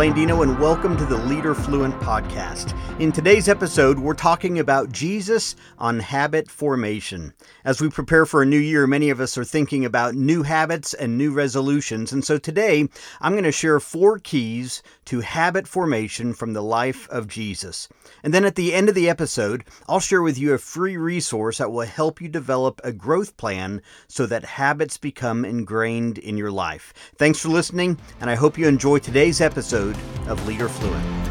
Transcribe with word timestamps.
Blandino, 0.00 0.42
and 0.42 0.58
welcome 0.58 0.96
to 0.96 1.04
the 1.04 1.18
Leader 1.18 1.54
Fluent 1.54 1.94
podcast. 2.00 2.74
In 2.98 3.12
today's 3.12 3.50
episode, 3.50 3.98
we're 3.98 4.14
talking 4.14 4.58
about 4.58 4.90
Jesus 4.90 5.56
on 5.78 6.00
habit 6.00 6.50
formation. 6.50 7.34
As 7.66 7.82
we 7.82 7.90
prepare 7.90 8.24
for 8.24 8.40
a 8.40 8.46
new 8.46 8.58
year, 8.58 8.86
many 8.86 9.10
of 9.10 9.20
us 9.20 9.36
are 9.36 9.44
thinking 9.44 9.84
about 9.84 10.14
new 10.14 10.42
habits 10.42 10.94
and 10.94 11.18
new 11.18 11.32
resolutions. 11.32 12.12
And 12.12 12.24
so 12.24 12.38
today, 12.38 12.88
I'm 13.20 13.32
going 13.32 13.44
to 13.44 13.52
share 13.52 13.78
four 13.78 14.18
keys 14.18 14.82
to 15.04 15.20
habit 15.20 15.68
formation 15.68 16.32
from 16.32 16.54
the 16.54 16.62
life 16.62 17.06
of 17.10 17.28
Jesus. 17.28 17.86
And 18.22 18.32
then 18.32 18.46
at 18.46 18.54
the 18.54 18.72
end 18.72 18.88
of 18.88 18.94
the 18.94 19.10
episode, 19.10 19.64
I'll 19.86 20.00
share 20.00 20.22
with 20.22 20.38
you 20.38 20.54
a 20.54 20.58
free 20.58 20.96
resource 20.96 21.58
that 21.58 21.72
will 21.72 21.86
help 21.86 22.22
you 22.22 22.28
develop 22.28 22.80
a 22.82 22.92
growth 22.92 23.36
plan 23.36 23.82
so 24.08 24.24
that 24.26 24.44
habits 24.44 24.96
become 24.96 25.44
ingrained 25.44 26.16
in 26.16 26.38
your 26.38 26.50
life. 26.50 26.94
Thanks 27.16 27.40
for 27.40 27.50
listening, 27.50 27.98
and 28.20 28.30
I 28.30 28.34
hope 28.34 28.56
you 28.56 28.66
enjoy 28.66 28.98
today's 28.98 29.42
episode 29.42 29.89
of 30.26 30.46
Leader 30.46 30.68
Fluent. 30.68 31.30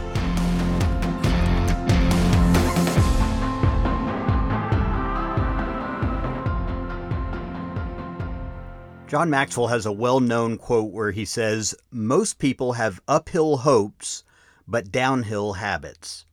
John 9.09 9.31
Maxwell 9.31 9.67
has 9.69 9.87
a 9.87 9.91
well 9.91 10.19
known 10.19 10.57
quote 10.57 10.91
where 10.91 11.09
he 11.09 11.25
says, 11.25 11.73
Most 11.89 12.37
people 12.37 12.73
have 12.73 13.01
uphill 13.07 13.57
hopes, 13.57 14.23
but 14.67 14.91
downhill 14.91 15.53
habits. 15.53 16.25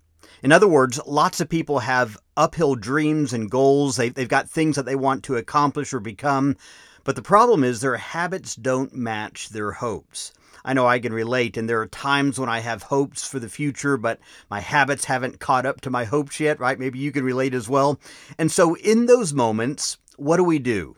In 0.43 0.53
other 0.53 0.69
words, 0.69 1.01
lots 1.07 1.41
of 1.41 1.49
people 1.49 1.79
have 1.79 2.19
uphill 2.37 2.75
dreams 2.75 3.33
and 3.33 3.51
goals. 3.51 3.97
They've, 3.97 4.13
they've 4.13 4.29
got 4.29 4.51
things 4.51 4.77
that 4.77 4.85
they 4.85 4.95
want 4.95 5.25
to 5.25 5.37
accomplish 5.37 5.95
or 5.95 6.01
become, 6.01 6.57
but 7.03 7.17
the 7.17 7.23
problem 7.23 7.65
is 7.65 7.81
their 7.81 7.97
habits 7.97 8.55
don't 8.55 8.95
match 8.95 9.49
their 9.49 9.73
hopes. 9.73 10.35
I 10.67 10.73
know 10.73 10.89
I 10.89 10.99
can 10.99 11.13
relate, 11.13 11.57
and 11.57 11.69
there 11.69 11.81
are 11.81 11.87
times 11.87 12.41
when 12.41 12.49
I 12.49 12.59
have 12.59 12.83
hopes 12.83 13.25
for 13.25 13.39
the 13.39 13.49
future, 13.49 13.97
but 13.97 14.19
my 14.51 14.59
habits 14.59 15.05
haven't 15.05 15.39
caught 15.39 15.65
up 15.65 15.81
to 15.83 15.91
my 15.91 16.05
hopes 16.05 16.41
yet, 16.41 16.59
right? 16.59 16.77
Maybe 16.77 16.99
you 16.99 17.13
can 17.13 17.23
relate 17.23 17.55
as 17.55 17.69
well. 17.69 18.01
And 18.37 18.51
so, 18.51 18.75
in 18.75 19.07
those 19.07 19.33
moments, 19.33 19.97
what 20.17 20.39
do 20.39 20.45
we 20.45 20.59
do? 20.59 20.97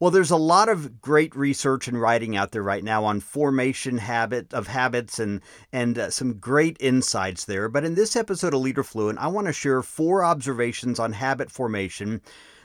Well, 0.00 0.10
there's 0.10 0.32
a 0.32 0.36
lot 0.36 0.68
of 0.68 1.00
great 1.00 1.36
research 1.36 1.86
and 1.86 2.00
writing 2.00 2.36
out 2.36 2.50
there 2.50 2.64
right 2.64 2.82
now 2.82 3.04
on 3.04 3.20
formation 3.20 3.96
habit 3.96 4.52
of 4.52 4.66
habits 4.66 5.20
and 5.20 5.40
and 5.72 5.96
uh, 5.96 6.10
some 6.10 6.34
great 6.34 6.76
insights 6.80 7.44
there. 7.44 7.68
But 7.68 7.84
in 7.84 7.94
this 7.94 8.16
episode 8.16 8.54
of 8.54 8.60
Leader 8.60 8.82
Fluent, 8.82 9.20
I 9.20 9.28
want 9.28 9.46
to 9.46 9.52
share 9.52 9.82
four 9.82 10.24
observations 10.24 10.98
on 10.98 11.12
habit 11.12 11.50
formation 11.50 12.20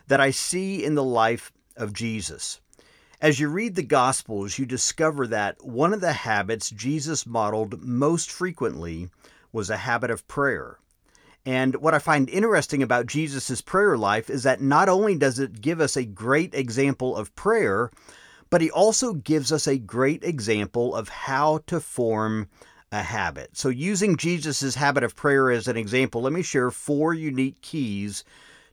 that 0.07 0.19
I 0.19 0.31
see 0.31 0.83
in 0.83 0.95
the 0.95 1.03
life 1.03 1.53
of 1.77 1.93
Jesus. 1.93 2.59
As 3.21 3.39
you 3.39 3.49
read 3.49 3.75
the 3.75 3.83
Gospels, 3.83 4.57
you 4.57 4.65
discover 4.65 5.27
that 5.27 5.63
one 5.63 5.93
of 5.93 6.01
the 6.01 6.11
habits 6.11 6.71
Jesus 6.71 7.27
modeled 7.27 7.83
most 7.83 8.31
frequently 8.31 9.09
was 9.51 9.69
a 9.69 9.77
habit 9.77 10.09
of 10.09 10.27
prayer. 10.27 10.79
And 11.45 11.75
what 11.75 11.93
I 11.93 11.99
find 11.99 12.27
interesting 12.27 12.81
about 12.81 13.05
Jesus' 13.05 13.61
prayer 13.61 13.95
life 13.95 14.27
is 14.27 14.41
that 14.41 14.59
not 14.59 14.89
only 14.89 15.15
does 15.15 15.37
it 15.37 15.61
give 15.61 15.79
us 15.79 15.95
a 15.95 16.03
great 16.03 16.55
example 16.55 17.15
of 17.15 17.35
prayer, 17.35 17.91
but 18.49 18.59
he 18.59 18.71
also 18.71 19.13
gives 19.13 19.51
us 19.51 19.67
a 19.67 19.77
great 19.77 20.23
example 20.23 20.95
of 20.95 21.09
how 21.09 21.59
to 21.67 21.79
form 21.79 22.49
a 22.91 23.03
habit. 23.03 23.55
So, 23.55 23.69
using 23.69 24.17
Jesus' 24.17 24.73
habit 24.73 25.03
of 25.03 25.15
prayer 25.15 25.51
as 25.51 25.67
an 25.67 25.77
example, 25.77 26.23
let 26.23 26.33
me 26.33 26.41
share 26.41 26.71
four 26.71 27.13
unique 27.13 27.61
keys 27.61 28.23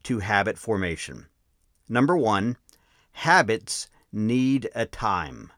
to 0.05 0.21
habit 0.21 0.57
formation. 0.57 1.27
Number 1.87 2.17
one, 2.17 2.57
habits 3.13 3.89
need 4.13 4.69
a 4.75 4.87
time. 4.87 5.53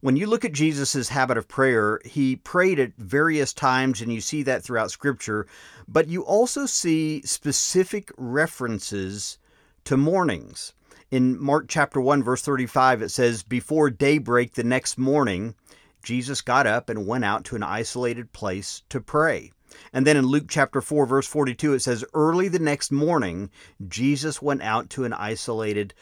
When 0.00 0.16
you 0.16 0.26
look 0.26 0.46
at 0.46 0.52
Jesus' 0.52 1.10
habit 1.10 1.36
of 1.36 1.46
prayer, 1.46 2.00
he 2.06 2.36
prayed 2.36 2.80
at 2.80 2.96
various 2.96 3.52
times, 3.52 4.00
and 4.00 4.10
you 4.10 4.22
see 4.22 4.42
that 4.44 4.62
throughout 4.62 4.90
Scripture, 4.90 5.46
but 5.86 6.08
you 6.08 6.22
also 6.22 6.64
see 6.64 7.20
specific 7.26 8.10
references 8.16 9.38
to 9.84 9.98
mornings. 9.98 10.72
In 11.10 11.38
Mark 11.38 11.66
chapter 11.68 12.00
1, 12.00 12.22
verse 12.22 12.40
35, 12.40 13.02
it 13.02 13.10
says, 13.10 13.42
Before 13.42 13.90
daybreak 13.90 14.54
the 14.54 14.64
next 14.64 14.96
morning, 14.96 15.54
Jesus 16.02 16.40
got 16.40 16.66
up 16.66 16.88
and 16.88 17.06
went 17.06 17.24
out 17.24 17.44
to 17.46 17.56
an 17.56 17.62
isolated 17.62 18.32
place 18.32 18.82
to 18.88 19.00
pray. 19.00 19.52
And 19.92 20.06
then 20.06 20.16
in 20.16 20.26
Luke 20.26 20.46
chapter 20.48 20.80
4, 20.80 21.04
verse 21.06 21.26
42, 21.26 21.74
it 21.74 21.80
says, 21.80 22.04
Early 22.14 22.48
the 22.48 22.58
next 22.58 22.90
morning, 22.90 23.50
Jesus 23.86 24.40
went 24.40 24.62
out 24.62 24.88
to 24.90 25.04
an 25.04 25.12
isolated 25.12 25.94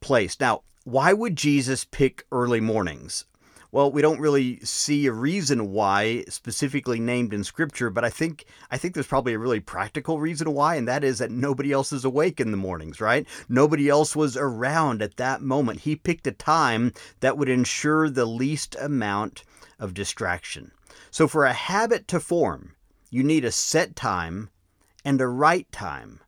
place. 0.00 0.38
Now, 0.38 0.62
why 0.84 1.12
would 1.12 1.36
Jesus 1.36 1.84
pick 1.84 2.24
early 2.32 2.60
mornings? 2.60 3.26
Well, 3.72 3.92
we 3.92 4.02
don't 4.02 4.18
really 4.18 4.58
see 4.60 5.06
a 5.06 5.12
reason 5.12 5.70
why 5.70 6.24
specifically 6.28 6.98
named 6.98 7.32
in 7.32 7.44
scripture, 7.44 7.90
but 7.90 8.04
I 8.04 8.10
think 8.10 8.46
I 8.70 8.78
think 8.78 8.94
there's 8.94 9.06
probably 9.06 9.34
a 9.34 9.38
really 9.38 9.60
practical 9.60 10.18
reason 10.18 10.52
why, 10.52 10.74
and 10.74 10.88
that 10.88 11.04
is 11.04 11.18
that 11.18 11.30
nobody 11.30 11.70
else 11.70 11.92
is 11.92 12.04
awake 12.04 12.40
in 12.40 12.50
the 12.50 12.56
mornings, 12.56 13.00
right? 13.00 13.26
Nobody 13.48 13.88
else 13.88 14.16
was 14.16 14.36
around 14.36 15.02
at 15.02 15.18
that 15.18 15.42
moment. 15.42 15.80
He 15.80 15.94
picked 15.94 16.26
a 16.26 16.32
time 16.32 16.92
that 17.20 17.38
would 17.38 17.48
ensure 17.48 18.10
the 18.10 18.24
least 18.24 18.74
amount 18.80 19.44
of 19.78 19.94
distraction. 19.94 20.72
So 21.12 21.28
for 21.28 21.44
a 21.44 21.52
habit 21.52 22.08
to 22.08 22.18
form, 22.18 22.74
you 23.10 23.22
need 23.22 23.44
a 23.44 23.52
set 23.52 23.94
time 23.94 24.50
and 25.04 25.20
a 25.20 25.28
right 25.28 25.70
time 25.70 26.20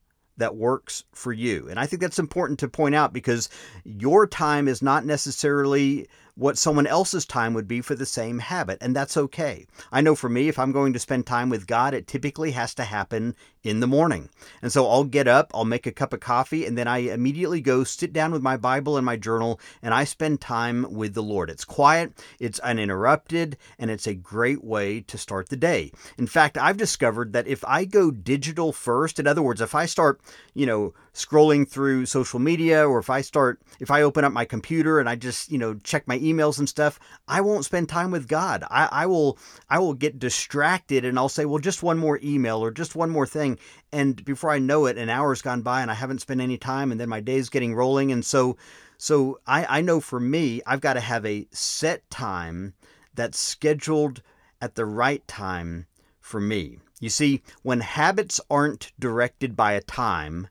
that 0.43 0.57
works 0.57 1.05
for 1.13 1.33
you. 1.33 1.69
And 1.71 1.79
I 1.79 1.87
think 1.87 2.03
that's 2.03 2.19
important 2.19 2.59
to 2.59 2.69
point 2.69 2.97
out 2.97 3.13
because 3.13 3.49
your 3.85 4.27
time 4.27 4.67
is 4.67 4.83
not 4.83 5.07
necessarily 5.07 6.09
what 6.35 6.57
someone 6.57 6.87
else's 6.87 7.27
time 7.27 7.53
would 7.53 7.69
be 7.69 7.81
for 7.81 7.95
the 7.95 8.07
same 8.07 8.39
habit, 8.39 8.79
and 8.81 8.97
that's 8.97 9.17
okay. 9.17 9.67
I 9.91 10.01
know 10.01 10.15
for 10.15 10.29
me, 10.29 10.49
if 10.49 10.59
I'm 10.59 10.73
going 10.73 10.93
to 10.95 10.99
spend 10.99 11.27
time 11.27 11.51
with 11.51 11.67
God, 11.67 11.93
it 11.93 12.07
typically 12.07 12.53
has 12.53 12.75
to 12.77 12.85
happen 12.85 13.35
in 13.63 13.81
the 13.81 13.87
morning. 13.87 14.29
And 14.61 14.73
so 14.73 14.89
I'll 14.89 15.05
get 15.05 15.29
up, 15.29 15.51
I'll 15.55 15.65
make 15.65 15.87
a 15.87 15.93
cup 15.93 16.13
of 16.13 16.21
coffee, 16.21 16.65
and 16.65 16.77
then 16.77 16.89
I 16.89 16.99
immediately 16.99 17.61
go 17.61 17.85
sit 17.85 18.13
down 18.13 18.33
with 18.33 18.43
my 18.43 18.57
Bible 18.57 18.97
and 18.97 19.05
my 19.05 19.17
journal, 19.17 19.61
and 19.83 19.93
I 19.93 20.05
spend 20.05 20.41
time 20.41 20.87
with 20.91 21.15
the 21.15 21.23
Lord. 21.23 21.51
It's 21.51 21.65
quiet, 21.65 22.13
it's 22.41 22.59
uninterrupted, 22.61 23.59
and 23.79 23.91
it's 23.91 24.07
a 24.07 24.15
great 24.15 24.65
way 24.65 25.01
to 25.03 25.19
start 25.19 25.49
the 25.49 25.57
day. 25.57 25.93
In 26.17 26.27
fact, 26.27 26.57
I've 26.57 26.77
discovered 26.77 27.35
that 27.35 27.47
if 27.47 27.63
I 27.67 27.85
go 27.85 28.11
digital 28.11 28.73
first, 28.73 29.21
in 29.21 29.27
other 29.27 29.43
words, 29.43 29.61
if 29.61 29.75
I 29.75 29.87
start, 29.87 30.21
you 30.55 30.67
know, 30.67 30.95
scrolling 31.15 31.69
through 31.69 32.07
social 32.07 32.39
media, 32.39 32.89
or 32.89 32.99
if 32.99 33.11
I 33.11 33.21
start, 33.21 33.61
if 33.81 33.91
I 33.91 34.03
open 34.03 34.25
up 34.25 34.33
my 34.33 34.47
computer 34.47 34.99
and 34.99 35.09
I 35.09 35.15
just, 35.15 35.53
you 35.53 35.59
know, 35.59 35.75
check 35.85 36.09
my 36.09 36.17
emails 36.23 36.59
and 36.59 36.69
stuff, 36.69 36.99
I 37.27 37.41
won't 37.41 37.65
spend 37.65 37.89
time 37.89 38.11
with 38.11 38.29
God. 38.29 38.65
I, 38.71 38.89
I 38.91 39.07
will 39.07 39.39
I 39.69 39.79
will 39.79 39.95
get 39.95 40.19
distracted 40.19 41.05
and 41.05 41.19
I'll 41.19 41.29
say, 41.29 41.45
well, 41.45 41.59
just 41.59 41.83
one 41.83 41.99
more 41.99 42.19
email 42.23 42.63
or 42.63 42.71
just 42.71 42.95
one 42.95 43.11
more 43.11 43.27
thing. 43.27 43.59
And 43.93 44.25
before 44.25 44.51
I 44.51 44.59
know 44.59 44.87
it, 44.87 44.99
an 44.99 45.09
hour's 45.09 45.43
gone 45.43 45.63
by 45.63 45.83
and 45.83 45.91
I 45.91 45.95
haven't 45.95 46.21
spent 46.21 46.41
any 46.41 46.59
time 46.59 46.93
and 46.93 47.01
then 47.01 47.09
my 47.09 47.21
day's 47.21 47.49
getting 47.49 47.75
rolling. 47.75 48.13
And 48.13 48.25
so 48.25 48.57
so 48.99 49.41
I, 49.47 49.79
I 49.79 49.81
know 49.81 50.01
for 50.01 50.21
me, 50.21 50.63
I've 50.65 50.81
got 50.81 50.95
to 50.95 51.01
have 51.01 51.27
a 51.27 51.49
set 51.51 52.09
time 52.09 52.75
that's 53.15 53.39
scheduled 53.39 54.23
at 54.61 54.77
the 54.77 54.87
right 54.87 55.27
time 55.27 55.87
for 56.21 56.41
me. 56.41 56.79
You 57.01 57.11
see, 57.11 57.43
when 57.63 57.81
habits 57.81 58.41
aren't 58.49 58.93
directed 58.99 59.57
by 59.57 59.73
a 59.73 59.81
time, 59.81 60.47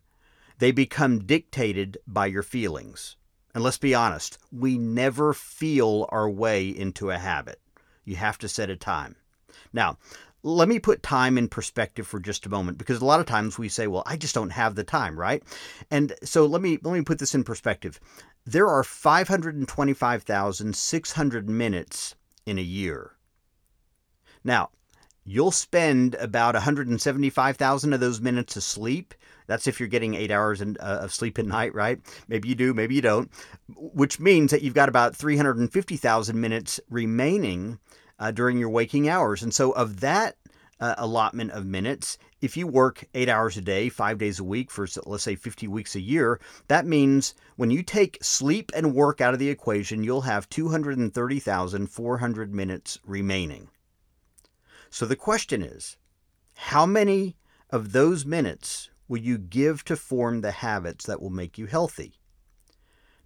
they 0.60 0.72
become 0.72 1.20
dictated 1.26 1.98
by 2.06 2.26
your 2.26 2.44
feelings. 2.44 3.16
And 3.54 3.64
let's 3.64 3.78
be 3.78 3.94
honest, 3.94 4.38
we 4.52 4.78
never 4.78 5.34
feel 5.34 6.08
our 6.10 6.30
way 6.30 6.70
into 6.70 7.10
a 7.10 7.18
habit. 7.18 7.60
You 8.06 8.16
have 8.16 8.38
to 8.40 8.50
set 8.50 8.70
a 8.70 8.76
time. 8.76 9.16
Now, 9.74 9.98
let 10.44 10.68
me 10.68 10.80
put 10.80 11.04
time 11.04 11.38
in 11.38 11.48
perspective 11.48 12.08
for 12.08 12.20
just 12.20 12.46
a 12.46 12.50
moment 12.50 12.78
because 12.78 13.02
a 13.02 13.06
lot 13.06 13.20
of 13.20 13.28
times 13.28 13.60
we 13.60 13.70
say, 13.70 13.88
"Well, 13.88 14.04
I 14.06 14.18
just 14.18 14.34
don't 14.34 14.52
have 14.52 14.76
the 14.76 14.84
time," 14.84 15.20
right? 15.20 15.44
And 15.92 16.14
so 16.24 16.46
let 16.46 16.62
me 16.62 16.80
let 16.82 16.94
me 16.94 17.02
put 17.02 17.20
this 17.20 17.36
in 17.36 17.44
perspective. 17.44 18.00
There 18.46 18.68
are 18.68 18.84
525,600 18.84 21.50
minutes 21.50 22.16
in 22.46 22.58
a 22.58 22.64
year. 22.64 23.18
Now, 24.44 24.72
you'll 25.24 25.52
spend 25.52 26.16
about 26.16 26.56
175,000 26.56 27.94
of 27.94 28.00
those 28.00 28.20
minutes 28.20 28.56
asleep 28.56 29.14
that's 29.52 29.68
if 29.68 29.80
you're 29.80 29.90
getting 29.90 30.14
eight 30.14 30.32
hours 30.32 30.62
in, 30.62 30.78
uh, 30.80 31.00
of 31.02 31.14
sleep 31.14 31.38
at 31.38 31.46
night, 31.46 31.76
right? 31.76 32.00
Maybe 32.30 32.48
you 32.48 32.56
do, 32.56 32.74
maybe 32.74 32.96
you 32.96 33.02
don't, 33.02 33.30
which 33.76 34.18
means 34.18 34.52
that 34.52 34.62
you've 34.62 34.74
got 34.74 34.88
about 34.88 35.16
350,000 35.16 36.40
minutes 36.40 36.80
remaining 36.90 37.78
uh, 38.18 38.32
during 38.32 38.58
your 38.58 38.70
waking 38.70 39.10
hours. 39.10 39.44
And 39.44 39.54
so, 39.54 39.72
of 39.72 40.00
that 40.00 40.38
uh, 40.80 40.96
allotment 40.98 41.52
of 41.52 41.66
minutes, 41.66 42.18
if 42.40 42.56
you 42.56 42.66
work 42.66 43.04
eight 43.14 43.28
hours 43.28 43.58
a 43.58 43.62
day, 43.62 43.90
five 43.90 44.18
days 44.18 44.40
a 44.40 44.44
week 44.44 44.72
for, 44.72 44.88
let's 45.06 45.24
say, 45.24 45.36
50 45.36 45.68
weeks 45.68 45.96
a 45.96 46.02
year, 46.02 46.40
that 46.70 46.86
means 46.86 47.34
when 47.58 47.72
you 47.72 47.84
take 47.84 48.24
sleep 48.24 48.72
and 48.74 48.96
work 48.96 49.20
out 49.20 49.34
of 49.34 49.40
the 49.40 49.50
equation, 49.50 50.04
you'll 50.04 50.22
have 50.22 50.50
230,400 50.50 52.56
minutes 52.56 53.00
remaining. 53.06 53.68
So 54.90 55.06
the 55.06 55.18
question 55.18 55.62
is 55.62 55.98
how 56.56 56.86
many 56.86 57.36
of 57.70 57.92
those 57.92 58.26
minutes 58.26 58.91
will 59.12 59.20
you 59.20 59.38
give 59.38 59.84
to 59.84 59.96
form 59.98 60.40
the 60.40 60.52
habits 60.52 61.06
that 61.06 61.22
will 61.22 61.30
make 61.30 61.58
you 61.58 61.66
healthy? 61.66 62.14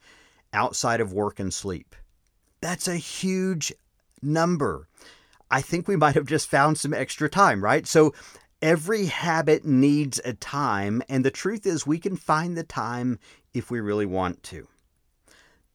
outside 0.53 1.01
of 1.01 1.13
work 1.13 1.39
and 1.39 1.53
sleep. 1.53 1.95
That's 2.61 2.87
a 2.87 2.95
huge 2.95 3.73
number. 4.21 4.87
I 5.49 5.61
think 5.61 5.87
we 5.87 5.95
might 5.95 6.15
have 6.15 6.25
just 6.25 6.49
found 6.49 6.77
some 6.77 6.93
extra 6.93 7.29
time, 7.29 7.63
right? 7.63 7.87
So 7.87 8.13
Every 8.61 9.05
habit 9.05 9.65
needs 9.65 10.19
a 10.25 10.33
time, 10.33 11.03
and 11.07 11.23
the 11.23 11.29
truth 11.29 11.67
is, 11.67 11.85
we 11.85 11.99
can 11.99 12.15
find 12.15 12.57
the 12.57 12.63
time 12.63 13.19
if 13.53 13.69
we 13.69 13.79
really 13.79 14.07
want 14.07 14.41
to. 14.43 14.67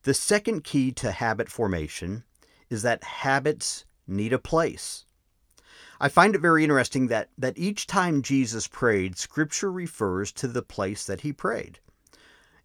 The 0.02 0.14
second 0.14 0.64
key 0.64 0.90
to 0.92 1.12
habit 1.12 1.48
formation 1.48 2.24
is 2.72 2.82
that 2.82 3.04
habits 3.04 3.84
need 4.06 4.32
a 4.32 4.38
place. 4.38 5.04
I 6.00 6.08
find 6.08 6.34
it 6.34 6.40
very 6.40 6.64
interesting 6.64 7.06
that, 7.08 7.28
that 7.38 7.56
each 7.56 7.86
time 7.86 8.22
Jesus 8.22 8.66
prayed, 8.66 9.16
Scripture 9.16 9.70
refers 9.70 10.32
to 10.32 10.48
the 10.48 10.62
place 10.62 11.06
that 11.06 11.20
he 11.20 11.32
prayed. 11.32 11.78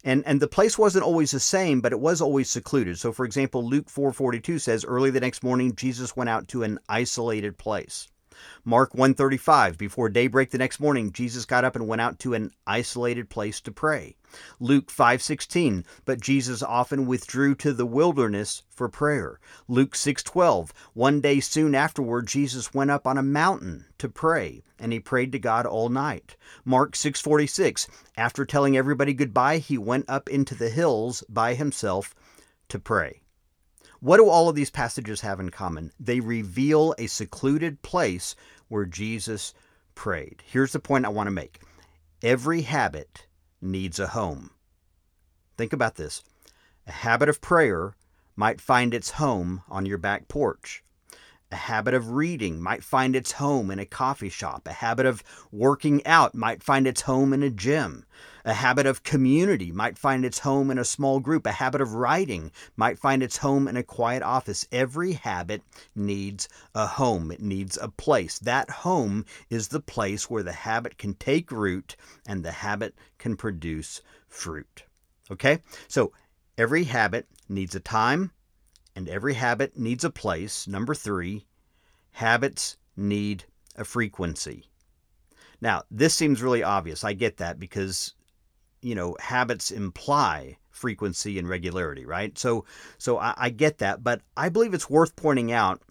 And, 0.02 0.24
and 0.26 0.40
the 0.40 0.48
place 0.48 0.78
wasn't 0.78 1.04
always 1.04 1.30
the 1.32 1.40
same, 1.40 1.80
but 1.80 1.92
it 1.92 2.00
was 2.00 2.20
always 2.20 2.50
secluded. 2.50 2.98
So, 2.98 3.12
for 3.12 3.24
example, 3.24 3.64
Luke 3.64 3.86
4.42 3.86 4.60
says, 4.60 4.84
Early 4.84 5.10
the 5.10 5.20
next 5.20 5.42
morning, 5.42 5.74
Jesus 5.74 6.16
went 6.16 6.30
out 6.30 6.48
to 6.48 6.62
an 6.62 6.78
isolated 6.88 7.58
place. 7.58 8.08
Mark 8.64 8.94
135, 8.94 9.78
before 9.78 10.08
daybreak 10.08 10.50
the 10.50 10.58
next 10.58 10.80
morning, 10.80 11.12
Jesus 11.12 11.44
got 11.44 11.64
up 11.64 11.76
and 11.76 11.88
went 11.88 12.00
out 12.00 12.18
to 12.20 12.34
an 12.34 12.50
isolated 12.66 13.30
place 13.30 13.60
to 13.62 13.72
pray. 13.72 14.16
Luke 14.60 14.90
5:16, 14.90 15.84
but 16.04 16.20
Jesus 16.20 16.62
often 16.62 17.06
withdrew 17.06 17.54
to 17.56 17.72
the 17.72 17.86
wilderness 17.86 18.62
for 18.68 18.88
prayer. 18.88 19.40
Luke 19.68 19.94
6:12, 19.94 20.72
one 20.92 21.20
day 21.20 21.40
soon 21.40 21.74
afterward 21.74 22.26
Jesus 22.26 22.74
went 22.74 22.90
up 22.90 23.06
on 23.06 23.16
a 23.16 23.22
mountain 23.22 23.86
to 23.98 24.08
pray, 24.08 24.62
and 24.78 24.92
he 24.92 25.00
prayed 25.00 25.32
to 25.32 25.38
God 25.38 25.64
all 25.64 25.88
night. 25.88 26.36
Mark 26.64 26.94
6:46, 26.94 27.88
after 28.16 28.44
telling 28.44 28.76
everybody 28.76 29.14
goodbye, 29.14 29.58
he 29.58 29.78
went 29.78 30.04
up 30.08 30.28
into 30.28 30.54
the 30.54 30.70
hills 30.70 31.24
by 31.28 31.54
himself 31.54 32.14
to 32.68 32.78
pray. 32.78 33.22
What 34.00 34.18
do 34.18 34.28
all 34.28 34.48
of 34.48 34.54
these 34.54 34.70
passages 34.70 35.22
have 35.22 35.40
in 35.40 35.50
common? 35.50 35.90
They 35.98 36.20
reveal 36.20 36.94
a 36.98 37.08
secluded 37.08 37.82
place 37.82 38.36
where 38.68 38.84
Jesus 38.84 39.54
prayed. 39.96 40.42
Here's 40.46 40.72
the 40.72 40.78
point 40.78 41.04
I 41.04 41.08
want 41.08 41.26
to 41.26 41.32
make 41.32 41.60
every 42.22 42.62
habit 42.62 43.26
needs 43.60 43.98
a 43.98 44.08
home. 44.08 44.50
Think 45.56 45.72
about 45.72 45.96
this 45.96 46.22
a 46.86 46.92
habit 46.92 47.28
of 47.28 47.40
prayer 47.40 47.96
might 48.36 48.60
find 48.60 48.94
its 48.94 49.12
home 49.12 49.62
on 49.68 49.84
your 49.84 49.98
back 49.98 50.28
porch. 50.28 50.84
A 51.50 51.56
habit 51.56 51.94
of 51.94 52.10
reading 52.10 52.62
might 52.62 52.84
find 52.84 53.16
its 53.16 53.32
home 53.32 53.70
in 53.70 53.80
a 53.80 53.86
coffee 53.86 54.28
shop. 54.28 54.68
A 54.68 54.72
habit 54.72 55.06
of 55.06 55.24
working 55.50 56.06
out 56.06 56.34
might 56.34 56.62
find 56.62 56.86
its 56.86 57.00
home 57.02 57.32
in 57.32 57.42
a 57.42 57.50
gym. 57.50 58.04
A 58.48 58.54
habit 58.54 58.86
of 58.86 59.02
community 59.02 59.70
might 59.72 59.98
find 59.98 60.24
its 60.24 60.38
home 60.38 60.70
in 60.70 60.78
a 60.78 60.84
small 60.84 61.20
group. 61.20 61.46
A 61.46 61.52
habit 61.52 61.82
of 61.82 61.92
writing 61.92 62.50
might 62.76 62.98
find 62.98 63.22
its 63.22 63.36
home 63.36 63.68
in 63.68 63.76
a 63.76 63.82
quiet 63.82 64.22
office. 64.22 64.66
Every 64.72 65.12
habit 65.12 65.60
needs 65.94 66.48
a 66.74 66.86
home, 66.86 67.30
it 67.30 67.42
needs 67.42 67.76
a 67.76 67.90
place. 67.90 68.38
That 68.38 68.70
home 68.70 69.26
is 69.50 69.68
the 69.68 69.80
place 69.80 70.30
where 70.30 70.42
the 70.42 70.52
habit 70.52 70.96
can 70.96 71.12
take 71.12 71.52
root 71.52 71.94
and 72.26 72.42
the 72.42 72.52
habit 72.52 72.94
can 73.18 73.36
produce 73.36 74.00
fruit. 74.28 74.84
Okay? 75.30 75.58
So 75.86 76.14
every 76.56 76.84
habit 76.84 77.28
needs 77.50 77.74
a 77.74 77.80
time, 77.80 78.30
and 78.96 79.10
every 79.10 79.34
habit 79.34 79.76
needs 79.76 80.04
a 80.04 80.10
place. 80.10 80.66
Number 80.66 80.94
three, 80.94 81.46
habits 82.12 82.78
need 82.96 83.44
a 83.76 83.84
frequency. 83.84 84.70
Now, 85.60 85.82
this 85.90 86.14
seems 86.14 86.40
really 86.40 86.62
obvious. 86.62 87.04
I 87.04 87.12
get 87.12 87.36
that 87.36 87.60
because, 87.60 88.14
you 88.82 88.94
know, 88.94 89.16
habits 89.20 89.70
imply 89.70 90.56
frequency 90.70 91.38
and 91.38 91.48
regularity, 91.48 92.04
right? 92.04 92.38
So, 92.38 92.64
so 92.98 93.18
I, 93.18 93.34
I 93.36 93.50
get 93.50 93.78
that, 93.78 94.04
but 94.04 94.22
I 94.36 94.48
believe 94.48 94.74
it's 94.74 94.90
worth 94.90 95.16
pointing 95.16 95.52
out 95.52 95.82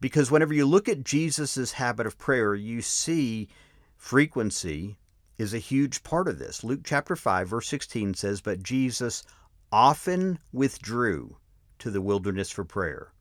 because 0.00 0.30
whenever 0.30 0.54
you 0.54 0.66
look 0.66 0.88
at 0.88 1.04
Jesus's 1.04 1.72
habit 1.72 2.06
of 2.06 2.18
prayer, 2.18 2.54
you 2.54 2.80
see 2.80 3.48
frequency 3.96 4.96
is 5.38 5.52
a 5.52 5.58
huge 5.58 6.02
part 6.02 6.28
of 6.28 6.38
this. 6.38 6.64
Luke 6.64 6.80
chapter 6.84 7.16
5, 7.16 7.48
verse 7.48 7.68
16 7.68 8.14
says, 8.14 8.40
But 8.40 8.62
Jesus 8.62 9.22
often 9.70 10.38
withdrew 10.52 11.36
to 11.78 11.90
the 11.90 12.00
wilderness 12.00 12.50
for 12.50 12.64
prayer. 12.64 13.12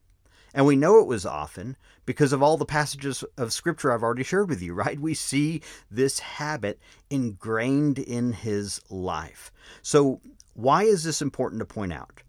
And 0.53 0.65
we 0.65 0.75
know 0.75 0.99
it 0.99 1.07
was 1.07 1.25
often 1.25 1.77
because 2.05 2.33
of 2.33 2.41
all 2.41 2.57
the 2.57 2.65
passages 2.65 3.23
of 3.37 3.53
Scripture 3.53 3.91
I've 3.91 4.03
already 4.03 4.23
shared 4.23 4.49
with 4.49 4.61
you, 4.61 4.73
right? 4.75 4.99
We 4.99 5.13
see 5.13 5.61
this 5.91 6.19
habit 6.19 6.79
ingrained 7.09 7.99
in 7.99 8.33
his 8.33 8.81
life. 8.89 9.51
So, 9.81 10.21
why 10.53 10.83
is 10.83 11.03
this 11.03 11.21
important 11.21 11.59
to 11.59 11.65
point 11.65 11.93
out? 11.93 12.21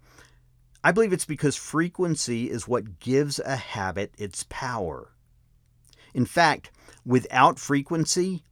I 0.82 0.92
believe 0.92 1.12
it's 1.12 1.24
because 1.24 1.56
frequency 1.56 2.50
is 2.50 2.68
what 2.68 3.00
gives 3.00 3.38
a 3.38 3.56
habit 3.56 4.14
its 4.16 4.46
power. 4.48 5.12
In 6.14 6.24
fact, 6.24 6.70
without 7.04 7.58
frequency, 7.58 8.44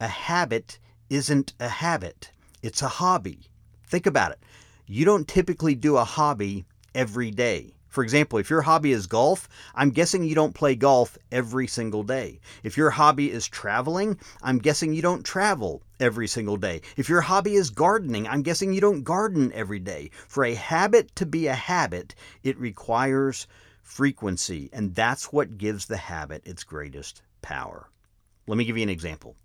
a 0.00 0.08
habit 0.08 0.78
isn't 1.10 1.54
a 1.60 1.68
habit, 1.68 2.30
it's 2.62 2.82
a 2.82 2.88
hobby. 2.88 3.50
Think 3.86 4.06
about 4.06 4.32
it. 4.32 4.40
You 4.86 5.04
don't 5.04 5.28
typically 5.28 5.74
do 5.74 5.96
a 5.96 6.04
hobby 6.04 6.64
every 6.94 7.30
day. 7.30 7.75
For 7.96 8.02
example, 8.02 8.38
if 8.38 8.50
your 8.50 8.60
hobby 8.60 8.92
is 8.92 9.06
golf, 9.06 9.48
I'm 9.74 9.88
guessing 9.88 10.22
you 10.22 10.34
don't 10.34 10.52
play 10.52 10.74
golf 10.74 11.16
every 11.32 11.66
single 11.66 12.02
day. 12.02 12.40
If 12.62 12.76
your 12.76 12.90
hobby 12.90 13.30
is 13.30 13.48
traveling, 13.48 14.18
I'm 14.42 14.58
guessing 14.58 14.92
you 14.92 15.00
don't 15.00 15.24
travel 15.24 15.82
every 15.98 16.28
single 16.28 16.58
day. 16.58 16.82
If 16.98 17.08
your 17.08 17.22
hobby 17.22 17.54
is 17.54 17.70
gardening, 17.70 18.28
I'm 18.28 18.42
guessing 18.42 18.74
you 18.74 18.82
don't 18.82 19.02
garden 19.02 19.50
every 19.54 19.78
day. 19.78 20.10
For 20.28 20.44
a 20.44 20.52
habit 20.52 21.16
to 21.16 21.24
be 21.24 21.46
a 21.46 21.54
habit, 21.54 22.14
it 22.42 22.58
requires 22.58 23.46
frequency, 23.82 24.68
and 24.74 24.94
that's 24.94 25.32
what 25.32 25.56
gives 25.56 25.86
the 25.86 25.96
habit 25.96 26.42
its 26.46 26.64
greatest 26.64 27.22
power. 27.40 27.88
Let 28.46 28.58
me 28.58 28.66
give 28.66 28.76
you 28.76 28.82
an 28.82 28.90
example. 28.90 29.36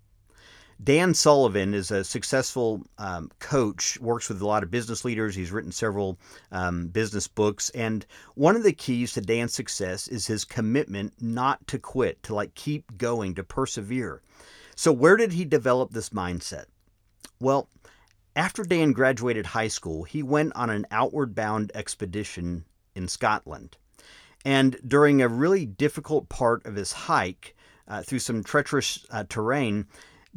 Dan 0.82 1.14
Sullivan 1.14 1.74
is 1.74 1.90
a 1.90 2.02
successful 2.02 2.82
um, 2.98 3.30
coach, 3.38 4.00
works 4.00 4.28
with 4.28 4.40
a 4.40 4.46
lot 4.46 4.62
of 4.62 4.70
business 4.70 5.04
leaders. 5.04 5.34
He's 5.34 5.52
written 5.52 5.70
several 5.70 6.18
um, 6.50 6.88
business 6.88 7.28
books. 7.28 7.70
And 7.70 8.04
one 8.34 8.56
of 8.56 8.64
the 8.64 8.72
keys 8.72 9.12
to 9.12 9.20
Dan's 9.20 9.54
success 9.54 10.08
is 10.08 10.26
his 10.26 10.44
commitment 10.44 11.12
not 11.20 11.64
to 11.68 11.78
quit, 11.78 12.22
to 12.24 12.34
like 12.34 12.54
keep 12.54 12.96
going, 12.98 13.34
to 13.34 13.44
persevere. 13.44 14.22
So, 14.74 14.92
where 14.92 15.16
did 15.16 15.32
he 15.32 15.44
develop 15.44 15.92
this 15.92 16.08
mindset? 16.08 16.64
Well, 17.38 17.68
after 18.34 18.64
Dan 18.64 18.92
graduated 18.92 19.46
high 19.46 19.68
school, 19.68 20.04
he 20.04 20.22
went 20.22 20.56
on 20.56 20.70
an 20.70 20.86
outward 20.90 21.34
bound 21.34 21.70
expedition 21.74 22.64
in 22.94 23.06
Scotland. 23.06 23.76
And 24.44 24.76
during 24.86 25.22
a 25.22 25.28
really 25.28 25.66
difficult 25.66 26.28
part 26.28 26.66
of 26.66 26.74
his 26.74 26.92
hike, 26.92 27.54
uh, 27.86 28.02
through 28.02 28.20
some 28.20 28.42
treacherous 28.42 29.04
uh, 29.10 29.24
terrain, 29.28 29.86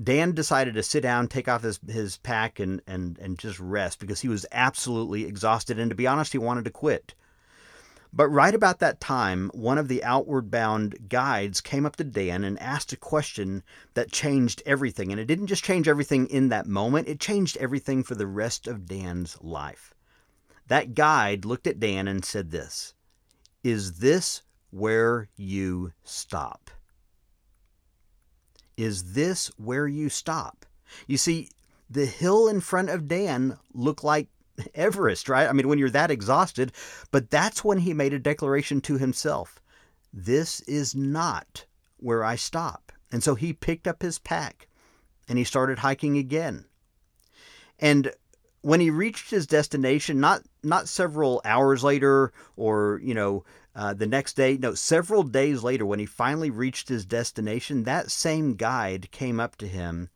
Dan 0.02 0.34
decided 0.34 0.74
to 0.74 0.84
sit 0.84 1.02
down, 1.02 1.28
take 1.28 1.48
off 1.48 1.64
his, 1.64 1.80
his 1.88 2.18
pack, 2.18 2.60
and, 2.60 2.82
and, 2.86 3.18
and 3.20 3.40
just 3.40 3.60
rest 3.60 4.00
because 4.00 4.22
he 4.22 4.28
was 4.28 4.46
absolutely 4.52 5.26
exhausted. 5.26 5.80
And 5.80 5.90
to 5.90 5.96
be 5.96 6.08
honest, 6.08 6.34
he 6.34 6.38
wanted 6.38 6.66
to 6.66 6.72
quit. 6.72 7.16
But 8.12 8.30
right 8.30 8.56
about 8.56 8.80
that 8.80 9.02
time, 9.02 9.52
one 9.54 9.78
of 9.78 9.90
the 9.90 10.02
outward 10.04 10.50
bound 10.50 11.10
guides 11.10 11.60
came 11.60 11.86
up 11.86 11.98
to 11.98 12.04
Dan 12.06 12.46
and 12.46 12.58
asked 12.60 12.94
a 12.94 12.98
question 12.98 13.62
that 13.94 14.12
changed 14.12 14.64
everything. 14.66 15.12
And 15.12 15.20
it 15.20 15.26
didn't 15.26 15.48
just 15.48 15.66
change 15.66 15.88
everything 15.88 16.28
in 16.28 16.48
that 16.50 16.66
moment, 16.66 17.10
it 17.10 17.20
changed 17.20 17.58
everything 17.58 18.04
for 18.04 18.16
the 18.16 18.28
rest 18.28 18.68
of 18.68 18.86
Dan's 18.86 19.38
life. 19.42 19.94
That 20.68 20.96
guide 20.96 21.44
looked 21.46 21.68
at 21.68 21.80
Dan 21.80 22.08
and 22.08 22.24
said 22.24 22.52
this 22.52 22.94
Is 23.64 24.00
this 24.00 24.44
where 24.72 25.28
you 25.36 25.92
stop? 26.04 26.72
Is 28.78 29.14
this 29.14 29.48
where 29.58 29.88
you 29.88 30.10
stop? 30.10 30.66
You 31.08 31.18
see, 31.18 31.50
the 31.90 32.06
hill 32.06 32.48
in 32.48 32.62
front 32.62 32.90
of 32.90 33.08
Dan 33.08 33.58
looked 33.74 34.04
like 34.04 34.28
Everest, 34.76 35.30
right? 35.30 35.48
I 35.48 35.54
mean, 35.54 35.68
when 35.68 35.80
you're 35.80 35.90
that 35.90 36.12
exhausted, 36.12 36.72
but 37.12 37.30
that's 37.30 37.64
when 37.64 37.80
he 37.80 37.94
made 37.94 38.14
a 38.14 38.20
declaration 38.20 38.82
to 38.82 38.98
himself. 38.98 39.62
This 40.14 40.62
is 40.62 40.96
not 40.96 41.66
where 41.98 42.24
I 42.24 42.36
stop? 42.36 42.92
And 43.12 43.24
so 43.24 43.36
he 43.36 43.54
picked 43.54 43.88
up 43.88 44.02
his 44.02 44.20
pack 44.20 44.68
and 45.28 45.38
he 45.38 45.44
started 45.44 45.80
hiking 45.80 46.18
again. 46.18 46.66
And 47.80 48.12
when 48.62 48.80
he 48.80 48.90
reached 48.90 49.30
his 49.30 49.46
destination, 49.48 50.20
not 50.20 50.44
not 50.64 50.88
several 50.88 51.42
hours 51.46 51.84
later 51.84 52.32
or 52.56 53.00
you 53.04 53.14
know 53.14 53.44
uh, 53.76 53.94
the 53.94 54.08
next 54.08 54.34
day, 54.36 54.58
no, 54.58 54.74
several 54.74 55.24
days 55.24 55.64
later, 55.64 55.86
when 55.86 56.00
he 56.00 56.06
finally 56.06 56.50
reached 56.50 56.90
his 56.90 57.06
destination, 57.06 57.84
that 57.84 58.10
same 58.12 58.56
guide 58.56 59.12
came 59.12 59.40
up 59.40 59.58
to 59.58 59.68
him 59.68 60.10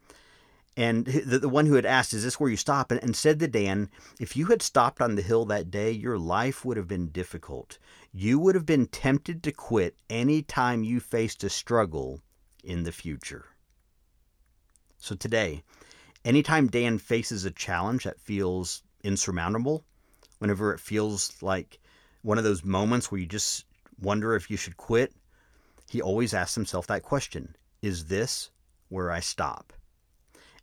and 0.79 1.05
the, 1.07 1.39
the 1.39 1.49
one 1.49 1.65
who 1.65 1.73
had 1.73 1.85
asked, 1.85 2.13
Is 2.13 2.23
this 2.23 2.39
where 2.39 2.49
you 2.49 2.55
stop? 2.55 2.89
And, 2.89 3.03
and 3.03 3.13
said 3.13 3.39
to 3.39 3.49
Dan, 3.49 3.89
If 4.17 4.37
you 4.37 4.45
had 4.45 4.61
stopped 4.61 5.01
on 5.01 5.15
the 5.15 5.21
hill 5.21 5.43
that 5.45 5.69
day, 5.69 5.91
your 5.91 6.17
life 6.17 6.63
would 6.63 6.77
have 6.77 6.87
been 6.87 7.09
difficult. 7.09 7.77
You 8.13 8.39
would 8.39 8.55
have 8.55 8.65
been 8.65 8.87
tempted 8.87 9.43
to 9.43 9.51
quit 9.51 9.97
any 10.09 10.41
time 10.41 10.85
you 10.85 11.01
faced 11.01 11.43
a 11.43 11.49
struggle 11.49 12.21
in 12.63 12.83
the 12.83 12.93
future. 12.93 13.47
So 14.99 15.15
today, 15.15 15.63
anytime 16.23 16.67
Dan 16.67 16.97
faces 16.97 17.43
a 17.43 17.51
challenge 17.51 18.05
that 18.05 18.21
feels 18.21 18.81
insurmountable, 19.03 19.83
whenever 20.37 20.73
it 20.73 20.79
feels 20.79 21.43
like 21.43 21.79
one 22.21 22.37
of 22.37 22.43
those 22.43 22.63
moments 22.63 23.11
where 23.11 23.19
you 23.19 23.27
just 23.27 23.65
wonder 24.01 24.35
if 24.35 24.49
you 24.49 24.57
should 24.57 24.77
quit, 24.77 25.13
he 25.89 26.01
always 26.01 26.33
asks 26.33 26.55
himself 26.55 26.87
that 26.87 27.03
question 27.03 27.55
Is 27.81 28.05
this 28.05 28.51
where 28.89 29.11
I 29.11 29.19
stop? 29.19 29.73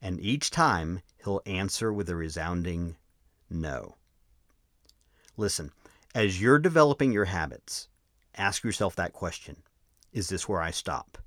And 0.03 0.21
each 0.21 0.51
time 0.51 1.01
he'll 1.25 1.43
answer 1.47 1.93
with 1.93 2.09
a 2.09 2.17
resounding 2.17 2.97
no. 3.49 3.97
Listen, 5.37 5.73
as 6.15 6.41
you're 6.41 6.59
developing 6.59 7.13
your 7.13 7.27
habits, 7.27 7.89
ask 8.35 8.63
yourself 8.65 8.97
that 8.97 9.13
question 9.13 9.57
Is 10.13 10.29
this 10.29 10.49
where 10.49 10.63
I 10.63 10.71
stop? 10.71 11.19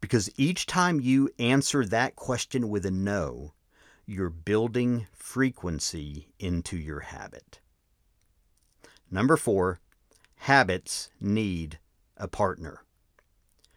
Because 0.00 0.30
each 0.36 0.66
time 0.66 1.00
you 1.00 1.30
answer 1.38 1.84
that 1.84 2.16
question 2.16 2.68
with 2.68 2.84
a 2.84 2.90
no, 2.90 3.54
you're 4.04 4.30
building 4.30 5.06
frequency 5.12 6.28
into 6.38 6.76
your 6.76 7.00
habit. 7.00 7.60
Number 9.12 9.36
four, 9.36 9.78
habits 10.36 11.10
need 11.20 11.78
a 12.16 12.26
partner. 12.26 12.82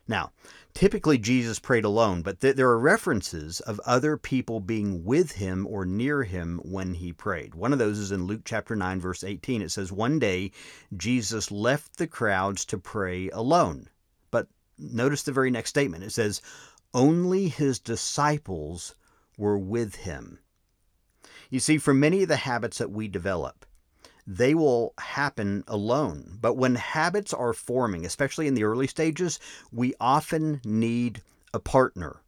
Now, 0.07 0.31
typically 0.73 1.17
Jesus 1.17 1.59
prayed 1.59 1.83
alone, 1.83 2.21
but 2.21 2.39
th- 2.39 2.55
there 2.55 2.69
are 2.69 2.79
references 2.79 3.59
of 3.59 3.81
other 3.81 4.15
people 4.15 4.61
being 4.61 5.03
with 5.03 5.33
him 5.33 5.67
or 5.67 5.85
near 5.85 6.23
him 6.23 6.61
when 6.63 6.93
he 6.93 7.11
prayed. 7.11 7.53
One 7.53 7.73
of 7.73 7.79
those 7.79 7.99
is 7.99 8.13
in 8.13 8.27
Luke 8.27 8.43
chapter 8.45 8.77
9, 8.77 9.01
verse 9.01 9.25
18. 9.25 9.61
It 9.61 9.71
says, 9.71 9.91
One 9.91 10.19
day 10.19 10.51
Jesus 10.95 11.51
left 11.51 11.97
the 11.97 12.07
crowds 12.07 12.63
to 12.65 12.77
pray 12.77 13.29
alone. 13.31 13.89
But 14.31 14.47
notice 14.77 15.23
the 15.23 15.33
very 15.33 15.51
next 15.51 15.71
statement. 15.71 16.05
It 16.05 16.13
says, 16.13 16.41
Only 16.93 17.49
his 17.49 17.79
disciples 17.79 18.95
were 19.37 19.57
with 19.57 19.95
him. 19.95 20.39
You 21.49 21.59
see, 21.59 21.77
for 21.77 21.93
many 21.93 22.23
of 22.23 22.29
the 22.29 22.37
habits 22.37 22.77
that 22.77 22.91
we 22.91 23.09
develop, 23.09 23.65
they 24.27 24.55
will 24.55 24.93
happen 24.97 25.63
alone. 25.67 26.37
But 26.41 26.55
when 26.57 26.75
habits 26.75 27.33
are 27.33 27.53
forming, 27.53 28.05
especially 28.05 28.47
in 28.47 28.55
the 28.55 28.63
early 28.63 28.87
stages, 28.87 29.39
we 29.71 29.93
often 29.99 30.61
need 30.63 31.21
a 31.53 31.59
partner. 31.59 32.21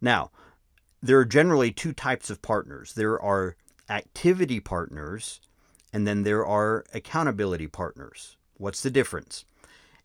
Now, 0.00 0.30
there 1.02 1.18
are 1.18 1.24
generally 1.24 1.72
two 1.72 1.92
types 1.92 2.30
of 2.30 2.42
partners 2.42 2.94
there 2.94 3.20
are 3.20 3.56
activity 3.88 4.60
partners, 4.60 5.40
and 5.92 6.06
then 6.06 6.22
there 6.22 6.46
are 6.46 6.84
accountability 6.94 7.66
partners. 7.66 8.36
What's 8.56 8.82
the 8.82 8.90
difference? 8.90 9.44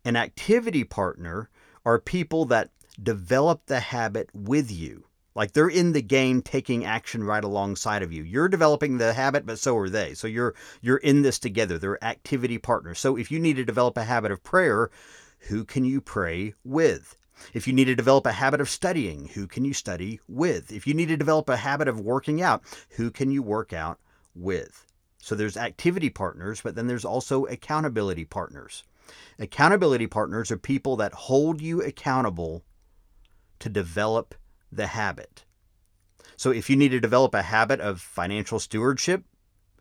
An 0.04 0.16
activity 0.16 0.84
partner 0.84 1.50
are 1.86 2.00
people 2.00 2.46
that 2.46 2.70
develop 3.02 3.66
the 3.66 3.80
habit 3.80 4.30
with 4.34 4.72
you. 4.72 5.07
Like 5.38 5.52
they're 5.52 5.70
in 5.70 5.92
the 5.92 6.02
game 6.02 6.42
taking 6.42 6.84
action 6.84 7.24
right 7.24 7.44
alongside 7.44 8.02
of 8.02 8.12
you. 8.12 8.24
You're 8.24 8.50
developing 8.50 8.98
the 8.98 9.14
habit, 9.14 9.46
but 9.46 9.60
so 9.60 9.78
are 9.78 9.88
they. 9.88 10.16
So 10.16 10.26
you're 10.26 10.56
you're 10.82 10.98
in 10.98 11.22
this 11.22 11.38
together. 11.38 11.78
They're 11.78 12.04
activity 12.04 12.58
partners. 12.58 12.98
So 12.98 13.16
if 13.16 13.30
you 13.30 13.40
need 13.40 13.58
to 13.58 13.64
develop 13.64 13.98
a 13.98 14.04
habit 14.04 14.32
of 14.32 14.44
prayer, 14.44 14.90
who 15.42 15.64
can 15.64 15.86
you 15.86 16.02
pray 16.02 16.56
with? 16.64 17.16
If 17.54 17.68
you 17.68 17.74
need 17.74 17.86
to 17.86 17.94
develop 17.96 18.26
a 18.26 18.32
habit 18.32 18.62
of 18.62 18.68
studying, 18.68 19.28
who 19.28 19.46
can 19.46 19.64
you 19.64 19.76
study 19.76 20.20
with? 20.28 20.72
If 20.72 20.88
you 20.88 20.96
need 20.96 21.10
to 21.10 21.18
develop 21.18 21.50
a 21.50 21.58
habit 21.58 21.88
of 21.88 22.00
working 22.00 22.42
out, 22.42 22.64
who 22.96 23.12
can 23.12 23.30
you 23.30 23.44
work 23.44 23.74
out 23.74 24.00
with? 24.34 24.88
So 25.20 25.36
there's 25.36 25.56
activity 25.56 26.10
partners, 26.10 26.62
but 26.62 26.74
then 26.74 26.88
there's 26.88 27.06
also 27.06 27.46
accountability 27.46 28.26
partners. 28.26 28.84
Accountability 29.38 30.08
partners 30.08 30.50
are 30.50 30.58
people 30.58 30.96
that 30.96 31.14
hold 31.14 31.62
you 31.62 31.84
accountable 31.84 32.64
to 33.60 33.70
develop 33.70 34.34
the 34.72 34.88
habit. 34.88 35.46
So 36.36 36.52
if 36.52 36.70
you 36.70 36.76
need 36.76 36.90
to 36.90 37.00
develop 37.00 37.34
a 37.34 37.42
habit 37.42 37.80
of 37.80 38.00
financial 38.00 38.60
stewardship, 38.60 39.24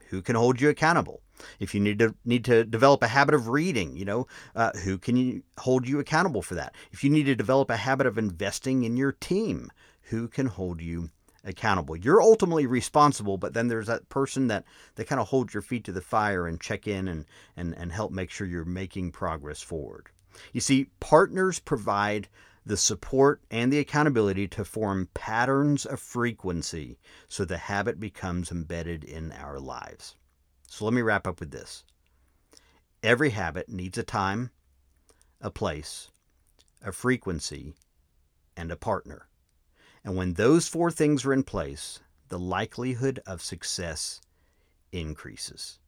who 0.08 0.22
can 0.22 0.36
hold 0.36 0.60
you 0.60 0.68
accountable? 0.68 1.22
If 1.60 1.74
you 1.74 1.80
need 1.80 1.98
to 1.98 2.14
need 2.24 2.44
to 2.46 2.64
develop 2.64 3.02
a 3.02 3.08
habit 3.08 3.34
of 3.34 3.48
reading, 3.48 3.96
you 3.96 4.04
know, 4.04 4.26
uh, 4.54 4.70
who 4.84 4.96
can 4.98 5.16
you 5.16 5.42
hold 5.58 5.86
you 5.86 5.98
accountable 5.98 6.42
for 6.42 6.54
that? 6.54 6.74
If 6.92 7.04
you 7.04 7.10
need 7.10 7.24
to 7.24 7.34
develop 7.34 7.70
a 7.70 7.76
habit 7.76 8.06
of 8.06 8.16
investing 8.16 8.84
in 8.84 8.96
your 8.96 9.12
team, 9.12 9.70
who 10.02 10.28
can 10.28 10.46
hold 10.46 10.80
you 10.80 11.10
accountable? 11.44 11.96
You're 11.96 12.22
ultimately 12.22 12.66
responsible, 12.66 13.36
but 13.36 13.52
then 13.52 13.68
there's 13.68 13.88
that 13.88 14.08
person 14.08 14.46
that 14.48 14.64
that 14.94 15.06
kind 15.06 15.20
of 15.20 15.28
holds 15.28 15.52
your 15.52 15.62
feet 15.62 15.84
to 15.84 15.92
the 15.92 16.00
fire 16.00 16.46
and 16.46 16.60
check 16.60 16.86
in 16.86 17.08
and 17.08 17.26
and 17.56 17.74
and 17.76 17.92
help 17.92 18.12
make 18.12 18.30
sure 18.30 18.46
you're 18.46 18.64
making 18.64 19.12
progress 19.12 19.60
forward. 19.60 20.08
You 20.52 20.60
see, 20.60 20.90
partners 21.00 21.58
provide 21.58 22.28
the 22.66 22.76
support 22.76 23.40
and 23.48 23.72
the 23.72 23.78
accountability 23.78 24.48
to 24.48 24.64
form 24.64 25.08
patterns 25.14 25.86
of 25.86 26.00
frequency 26.00 26.98
so 27.28 27.44
the 27.44 27.56
habit 27.56 28.00
becomes 28.00 28.50
embedded 28.50 29.04
in 29.04 29.30
our 29.30 29.60
lives. 29.60 30.16
So 30.66 30.84
let 30.84 30.92
me 30.92 31.00
wrap 31.00 31.28
up 31.28 31.38
with 31.38 31.52
this. 31.52 31.84
Every 33.04 33.30
habit 33.30 33.68
needs 33.68 33.96
a 33.98 34.02
time, 34.02 34.50
a 35.40 35.48
place, 35.48 36.10
a 36.82 36.90
frequency, 36.90 37.74
and 38.56 38.72
a 38.72 38.76
partner. 38.76 39.28
And 40.02 40.16
when 40.16 40.34
those 40.34 40.66
four 40.66 40.90
things 40.90 41.24
are 41.24 41.32
in 41.32 41.44
place, 41.44 42.00
the 42.28 42.38
likelihood 42.38 43.20
of 43.26 43.42
success 43.42 44.20
increases. 44.90 45.78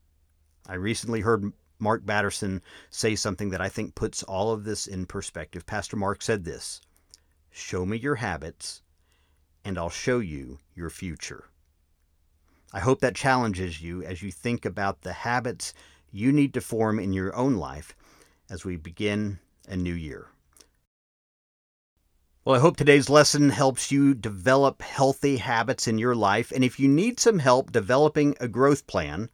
I 0.69 0.75
recently 0.75 1.23
heard 1.23 1.53
Mark 1.79 2.05
Batterson 2.05 2.61
say 2.91 3.15
something 3.15 3.51
that 3.51 3.61
I 3.61 3.69
think 3.69 3.95
puts 3.95 4.23
all 4.23 4.53
of 4.53 4.65
this 4.65 4.87
in 4.87 5.07
perspective. 5.07 5.67
Pastor 5.67 5.97
Mark 5.97 6.23
said 6.23 6.45
this 6.45 6.81
Show 7.51 7.87
me 7.87 7.97
your 7.97 8.17
habits, 8.17 8.83
and 9.65 9.79
I'll 9.79 9.91
show 9.91 10.19
you 10.19 10.59
your 10.75 10.91
future. 10.91 11.45
I 12.73 12.81
hope 12.81 13.01
that 13.01 13.15
challenges 13.15 13.81
you 13.81 14.03
as 14.03 14.23
you 14.23 14.31
think 14.31 14.65
about 14.65 15.03
the 15.03 15.13
habits 15.13 15.73
you 16.11 16.33
need 16.33 16.55
to 16.55 16.61
form 16.61 16.99
in 16.99 17.13
your 17.13 17.35
own 17.35 17.57
life 17.57 17.95
as 18.51 18.65
we 18.65 18.77
begin 18.77 19.39
a 19.67 19.77
new 19.77 19.95
year. 19.95 20.29
Well, 22.45 22.57
I 22.57 22.61
hope 22.61 22.79
today's 22.79 23.11
lesson 23.11 23.51
helps 23.51 23.93
you 23.93 24.15
develop 24.15 24.81
healthy 24.81 25.37
habits 25.37 25.87
in 25.87 25.99
your 25.99 26.15
life. 26.15 26.51
And 26.51 26.65
if 26.65 26.81
you 26.81 26.89
need 26.89 27.21
some 27.21 27.41
help 27.41 27.73
developing 27.73 28.37
a 28.41 28.49
growth 28.49 28.87
plan, 28.87 29.31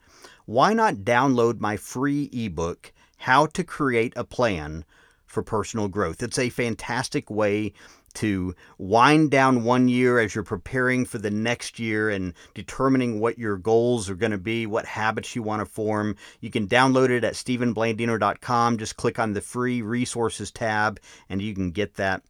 why 0.46 0.74
not 0.74 0.96
download 0.96 1.60
my 1.60 1.76
free 1.76 2.28
ebook, 2.32 2.92
How 3.16 3.46
to 3.46 3.64
Create 3.64 4.12
a 4.16 4.24
Plan 4.24 4.84
for 5.26 5.42
Personal 5.42 5.88
Growth? 5.88 6.22
It's 6.22 6.38
a 6.38 6.50
fantastic 6.50 7.30
way 7.30 7.72
to 8.14 8.54
wind 8.78 9.30
down 9.30 9.64
one 9.64 9.88
year 9.88 10.18
as 10.18 10.34
you're 10.34 10.44
preparing 10.44 11.04
for 11.04 11.18
the 11.18 11.30
next 11.30 11.78
year 11.78 12.10
and 12.10 12.32
determining 12.54 13.20
what 13.20 13.38
your 13.38 13.56
goals 13.56 14.08
are 14.08 14.14
going 14.14 14.32
to 14.32 14.38
be, 14.38 14.66
what 14.66 14.86
habits 14.86 15.34
you 15.34 15.42
want 15.42 15.60
to 15.60 15.66
form. 15.66 16.16
You 16.40 16.50
can 16.50 16.68
download 16.68 17.10
it 17.10 17.24
at 17.24 17.34
stephenblandino.com. 17.34 18.78
Just 18.78 18.96
click 18.96 19.18
on 19.18 19.32
the 19.32 19.40
free 19.40 19.82
resources 19.82 20.50
tab 20.50 21.00
and 21.28 21.42
you 21.42 21.54
can 21.54 21.70
get 21.70 21.94
that 21.94 22.22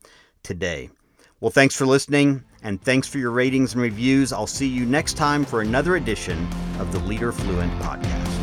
today. 0.43 0.89
Well, 1.41 1.51
thanks 1.51 1.77
for 1.77 1.87
listening 1.87 2.43
and 2.63 2.81
thanks 2.81 3.07
for 3.07 3.19
your 3.19 3.31
ratings 3.31 3.75
and 3.75 3.83
reviews. 3.83 4.33
I'll 4.33 4.47
see 4.47 4.69
you 4.69 4.87
next 4.87 5.15
time 5.15 5.45
for 5.45 5.61
another 5.61 5.97
edition 5.97 6.49
of 6.79 6.93
the 6.93 6.99
Leader 7.01 7.33
Fluent 7.33 7.73
podcast. 7.83 8.34